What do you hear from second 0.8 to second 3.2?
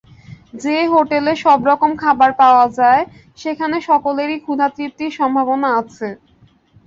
হোটেলে সব রকম খাবার পাওয়া যায়,